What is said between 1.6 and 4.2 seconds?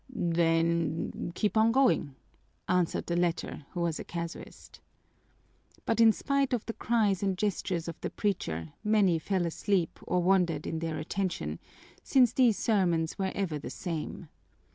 going!" answered the latter, who was a